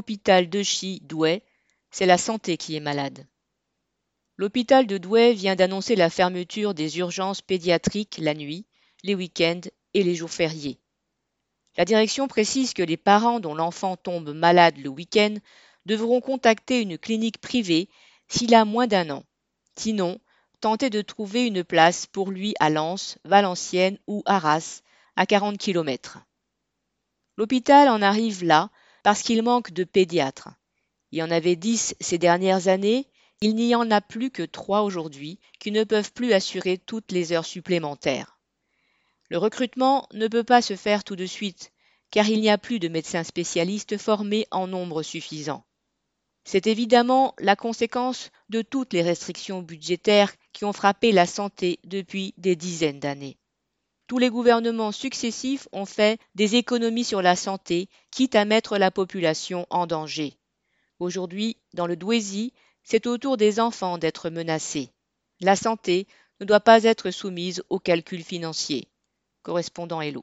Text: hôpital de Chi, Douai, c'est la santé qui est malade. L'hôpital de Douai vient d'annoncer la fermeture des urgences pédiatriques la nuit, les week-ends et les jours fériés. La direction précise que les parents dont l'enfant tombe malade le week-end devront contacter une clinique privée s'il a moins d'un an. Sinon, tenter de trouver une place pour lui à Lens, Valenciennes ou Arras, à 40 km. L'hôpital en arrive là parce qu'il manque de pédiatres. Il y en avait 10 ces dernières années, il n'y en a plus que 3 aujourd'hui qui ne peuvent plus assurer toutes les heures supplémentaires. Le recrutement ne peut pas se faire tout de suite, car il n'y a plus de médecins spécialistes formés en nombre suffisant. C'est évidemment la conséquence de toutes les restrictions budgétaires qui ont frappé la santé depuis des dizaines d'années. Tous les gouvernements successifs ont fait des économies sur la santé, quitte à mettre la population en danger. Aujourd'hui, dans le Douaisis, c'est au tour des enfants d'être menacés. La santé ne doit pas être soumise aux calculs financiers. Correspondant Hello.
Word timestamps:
hôpital 0.00 0.48
de 0.48 0.62
Chi, 0.62 1.00
Douai, 1.02 1.42
c'est 1.90 2.06
la 2.06 2.16
santé 2.16 2.56
qui 2.56 2.74
est 2.74 2.80
malade. 2.80 3.26
L'hôpital 4.38 4.86
de 4.86 4.96
Douai 4.96 5.34
vient 5.34 5.56
d'annoncer 5.56 5.94
la 5.94 6.08
fermeture 6.08 6.72
des 6.72 6.96
urgences 6.96 7.42
pédiatriques 7.42 8.16
la 8.16 8.32
nuit, 8.32 8.64
les 9.02 9.14
week-ends 9.14 9.60
et 9.92 10.02
les 10.02 10.14
jours 10.14 10.30
fériés. 10.30 10.80
La 11.76 11.84
direction 11.84 12.28
précise 12.28 12.72
que 12.72 12.82
les 12.82 12.96
parents 12.96 13.40
dont 13.40 13.54
l'enfant 13.54 13.98
tombe 13.98 14.32
malade 14.32 14.78
le 14.78 14.88
week-end 14.88 15.34
devront 15.84 16.22
contacter 16.22 16.80
une 16.80 16.96
clinique 16.96 17.38
privée 17.38 17.90
s'il 18.26 18.54
a 18.54 18.64
moins 18.64 18.86
d'un 18.86 19.10
an. 19.10 19.24
Sinon, 19.76 20.18
tenter 20.62 20.88
de 20.88 21.02
trouver 21.02 21.46
une 21.46 21.62
place 21.62 22.06
pour 22.06 22.30
lui 22.30 22.54
à 22.58 22.70
Lens, 22.70 23.18
Valenciennes 23.26 23.98
ou 24.06 24.22
Arras, 24.24 24.80
à 25.16 25.26
40 25.26 25.58
km. 25.58 26.20
L'hôpital 27.36 27.90
en 27.90 28.00
arrive 28.00 28.44
là 28.44 28.70
parce 29.02 29.22
qu'il 29.22 29.42
manque 29.42 29.72
de 29.72 29.84
pédiatres. 29.84 30.50
Il 31.12 31.18
y 31.18 31.22
en 31.22 31.30
avait 31.30 31.56
10 31.56 31.96
ces 32.00 32.18
dernières 32.18 32.68
années, 32.68 33.08
il 33.40 33.54
n'y 33.54 33.74
en 33.74 33.90
a 33.90 34.00
plus 34.00 34.30
que 34.30 34.42
3 34.42 34.82
aujourd'hui 34.82 35.40
qui 35.58 35.72
ne 35.72 35.84
peuvent 35.84 36.12
plus 36.12 36.32
assurer 36.32 36.78
toutes 36.78 37.10
les 37.10 37.32
heures 37.32 37.46
supplémentaires. 37.46 38.38
Le 39.30 39.38
recrutement 39.38 40.06
ne 40.12 40.28
peut 40.28 40.44
pas 40.44 40.62
se 40.62 40.76
faire 40.76 41.04
tout 41.04 41.16
de 41.16 41.26
suite, 41.26 41.72
car 42.10 42.28
il 42.28 42.40
n'y 42.40 42.50
a 42.50 42.58
plus 42.58 42.78
de 42.78 42.88
médecins 42.88 43.24
spécialistes 43.24 43.96
formés 43.96 44.46
en 44.50 44.66
nombre 44.66 45.02
suffisant. 45.02 45.64
C'est 46.44 46.66
évidemment 46.66 47.34
la 47.38 47.56
conséquence 47.56 48.30
de 48.48 48.62
toutes 48.62 48.92
les 48.92 49.02
restrictions 49.02 49.62
budgétaires 49.62 50.34
qui 50.52 50.64
ont 50.64 50.72
frappé 50.72 51.12
la 51.12 51.26
santé 51.26 51.78
depuis 51.84 52.34
des 52.38 52.56
dizaines 52.56 53.00
d'années. 53.00 53.39
Tous 54.10 54.18
les 54.18 54.28
gouvernements 54.28 54.90
successifs 54.90 55.68
ont 55.70 55.86
fait 55.86 56.18
des 56.34 56.56
économies 56.56 57.04
sur 57.04 57.22
la 57.22 57.36
santé, 57.36 57.88
quitte 58.10 58.34
à 58.34 58.44
mettre 58.44 58.76
la 58.76 58.90
population 58.90 59.68
en 59.70 59.86
danger. 59.86 60.34
Aujourd'hui, 60.98 61.58
dans 61.74 61.86
le 61.86 61.94
Douaisis, 61.94 62.50
c'est 62.82 63.06
au 63.06 63.18
tour 63.18 63.36
des 63.36 63.60
enfants 63.60 63.98
d'être 63.98 64.28
menacés. 64.28 64.90
La 65.40 65.54
santé 65.54 66.08
ne 66.40 66.44
doit 66.44 66.58
pas 66.58 66.82
être 66.82 67.12
soumise 67.12 67.62
aux 67.70 67.78
calculs 67.78 68.24
financiers. 68.24 68.88
Correspondant 69.44 70.00
Hello. 70.00 70.18